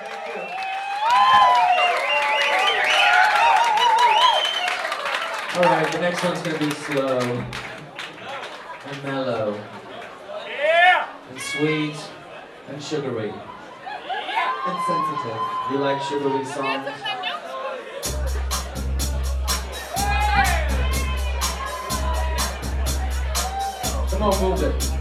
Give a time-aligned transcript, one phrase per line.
[0.00, 0.06] All
[5.62, 9.60] right, the next one's gonna be slow and mellow
[11.28, 11.96] and sweet
[12.68, 15.40] and sugary and sensitive.
[15.70, 16.88] You like sugary songs?
[24.10, 24.99] Come on, move it.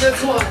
[0.00, 0.42] 接错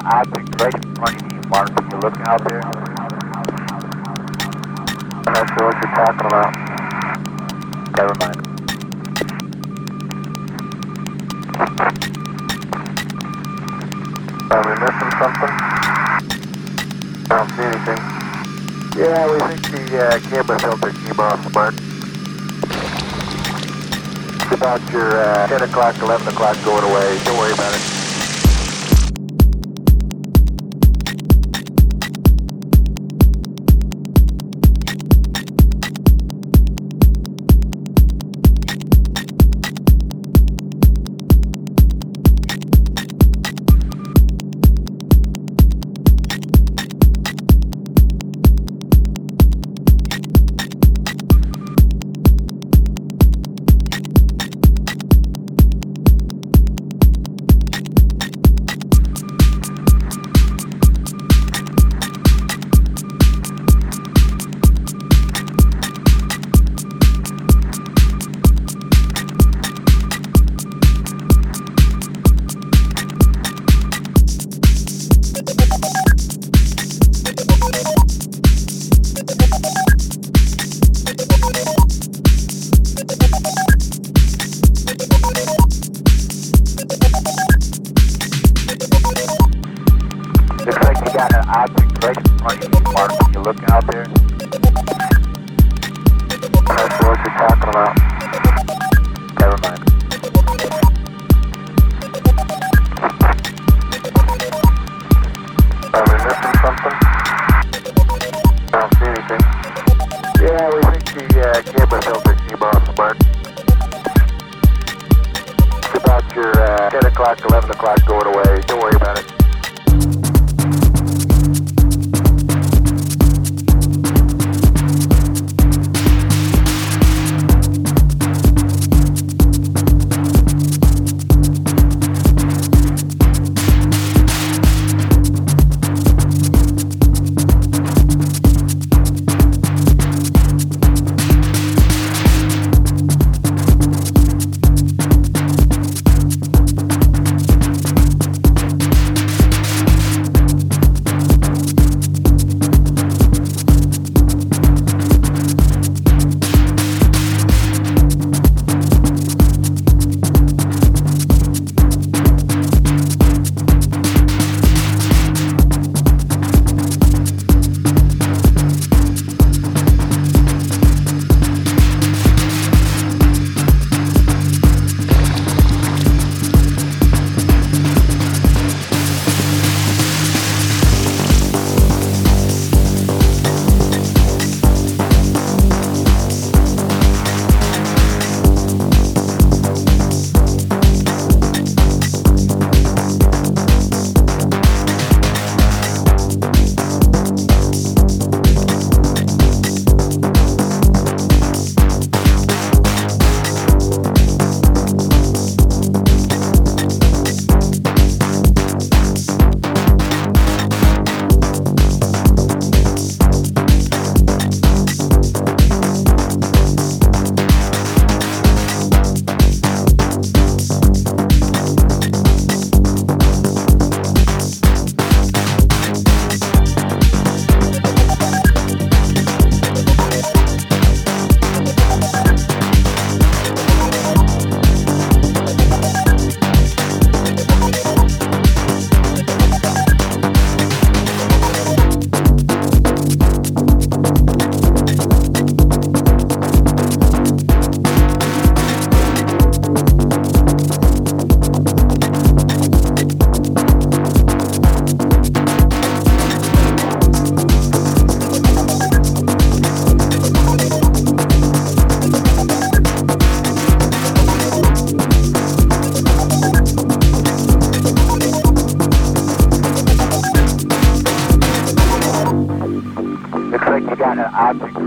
[0.00, 1.70] an object right in front of you, Mark.
[1.70, 2.62] Are you looking out there?
[5.26, 6.52] I'm not sure what you're talking about.
[7.96, 8.38] Never mind.
[14.50, 15.52] Are we missing something?
[17.28, 18.00] I don't see anything.
[18.96, 21.74] Yeah, we think the uh, camera filter came off, Mark.
[24.42, 27.18] It's about your uh, 10 o'clock, 11 o'clock going away.
[27.24, 27.99] Don't worry about it.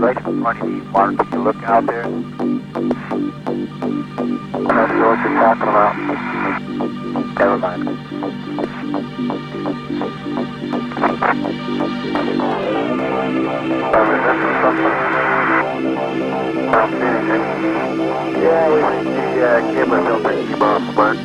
[0.08, 1.16] Of you, Mark.
[1.32, 2.04] You looking out there?
[5.04, 5.94] Sure what you're talking about.
[7.38, 7.84] Never mind.
[18.40, 21.18] Yeah, we think the uh, camera filter came off, Mark.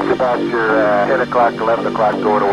[0.00, 2.49] It's about your uh, 10 o'clock, 11 o'clock going away.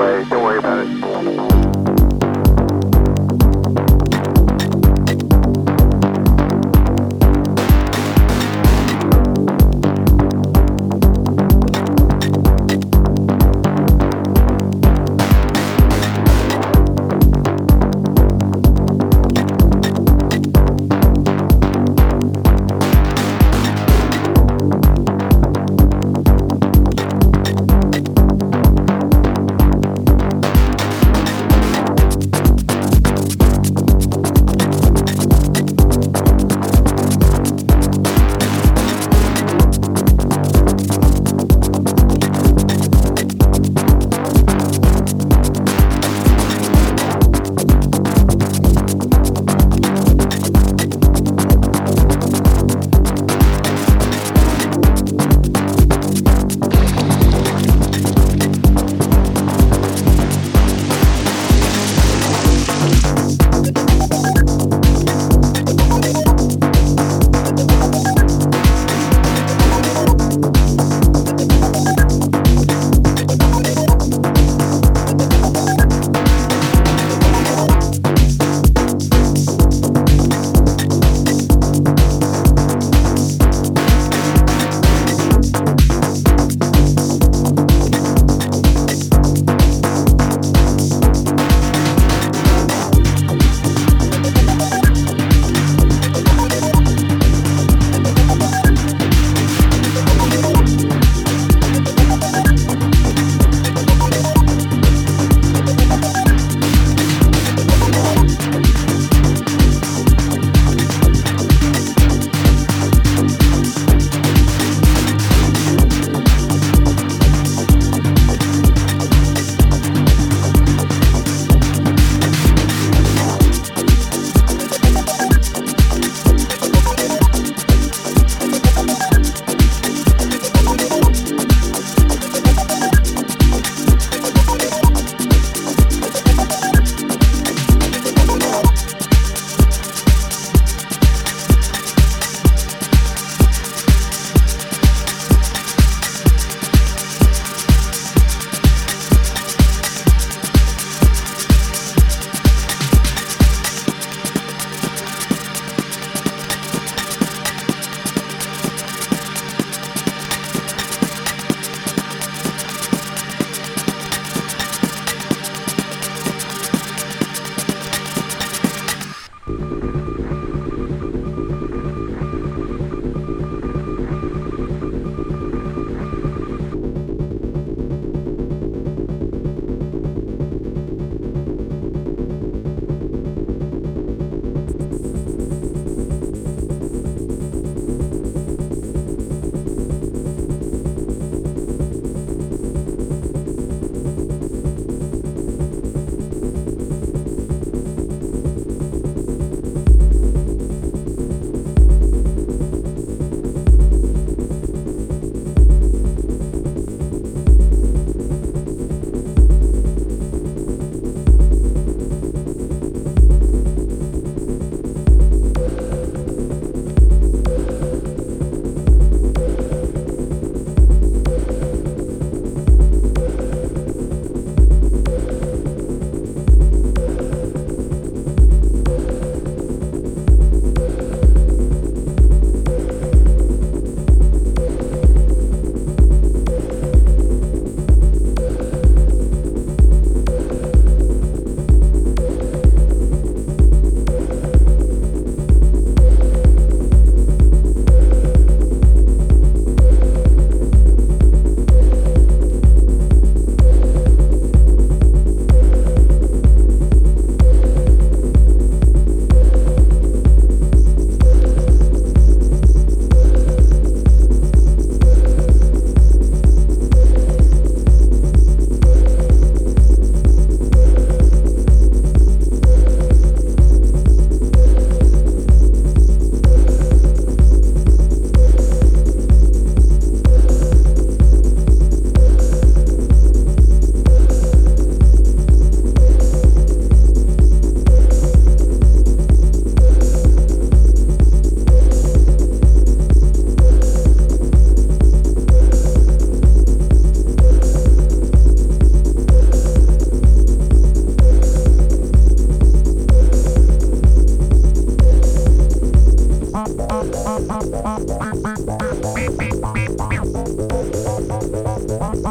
[311.87, 312.26] Yes.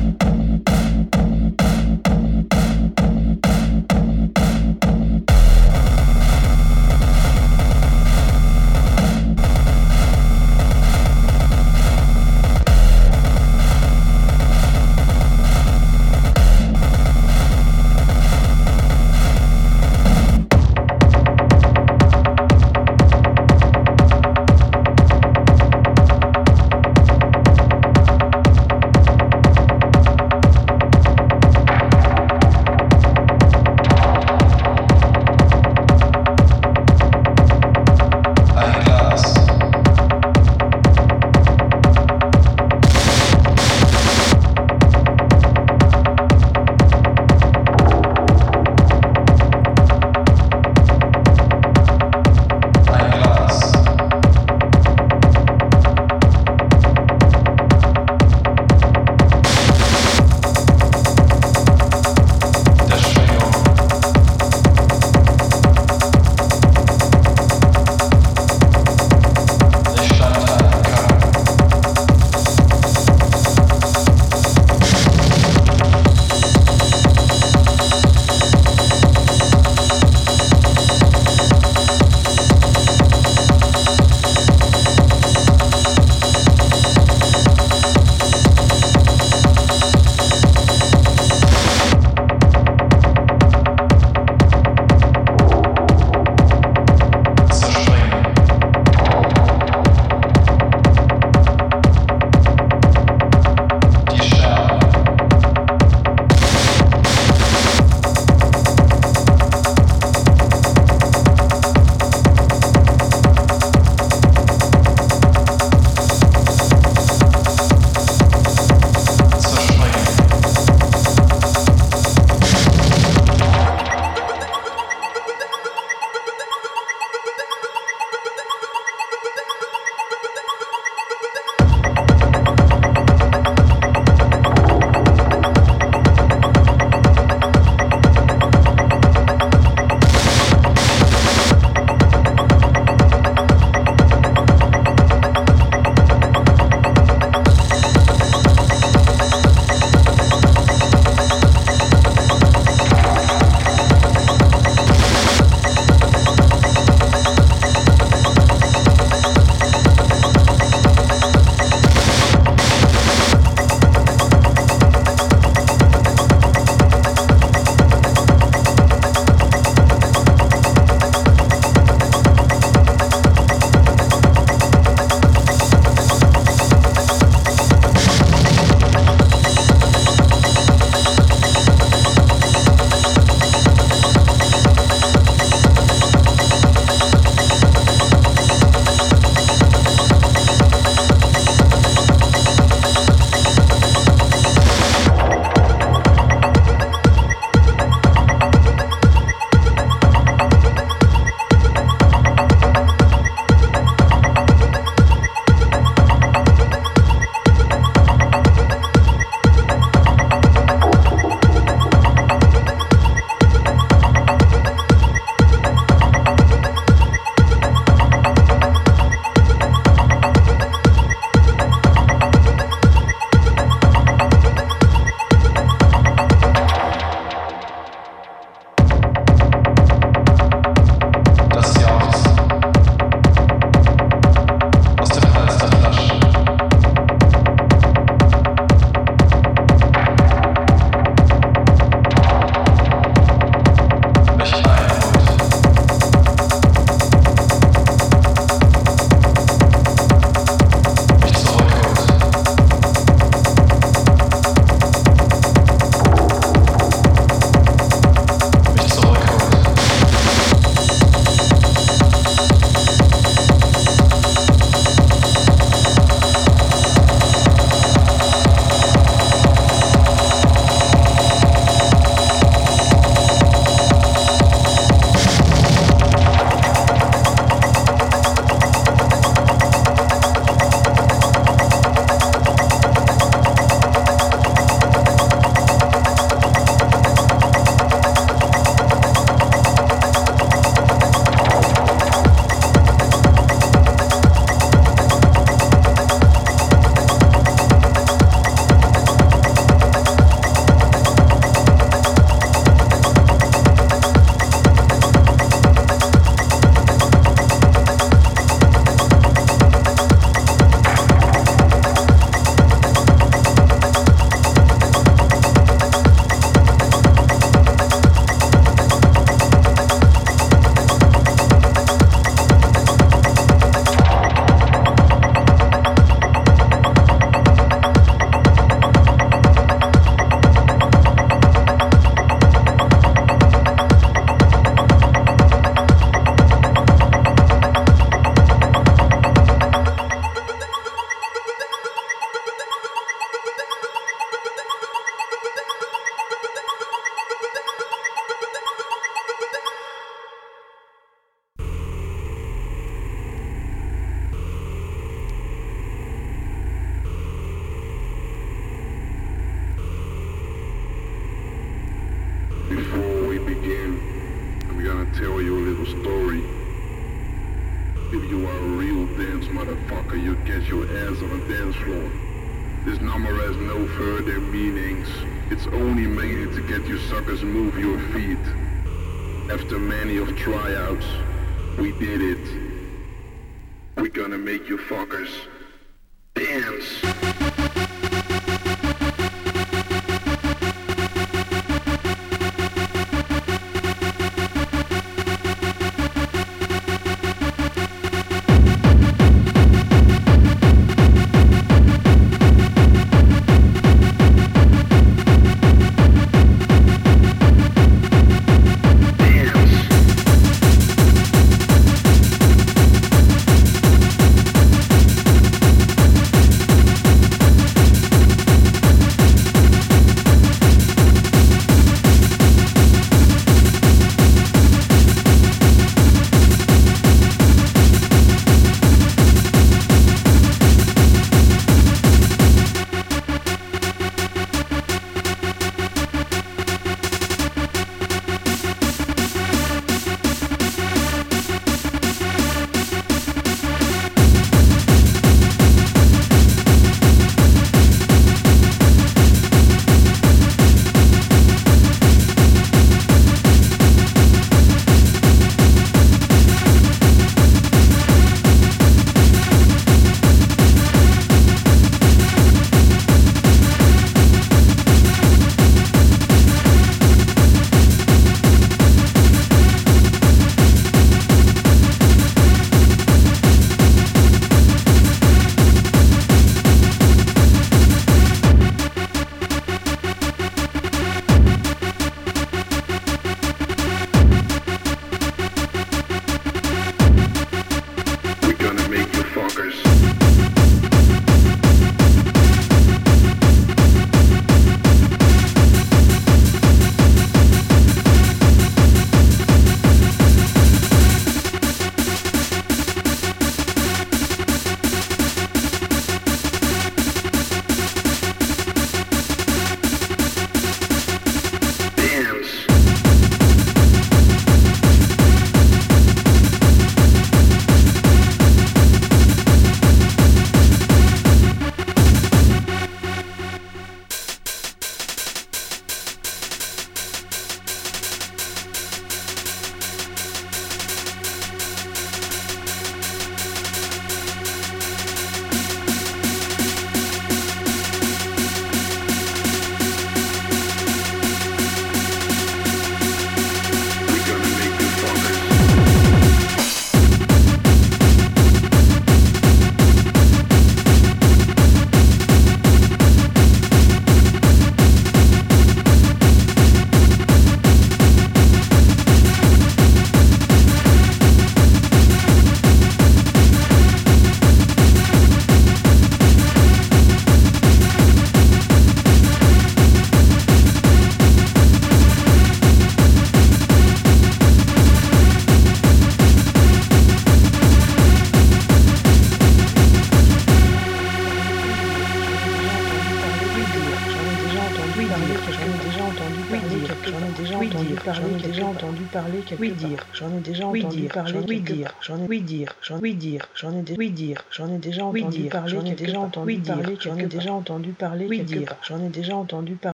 [589.11, 589.71] Parler quelque Oui.
[589.71, 591.93] dire, J'en ai déjà entendu parler oui dire.
[592.01, 595.37] J'en ai oui dire, j'en oui dire, j'en ai oui dire, J'en ai déjà entendu
[595.37, 598.75] dire, parler j'en ai déjà entendu parler J'en ai déjà entendu parler Oui dire.
[598.87, 600.00] J'en ai déjà entendu parler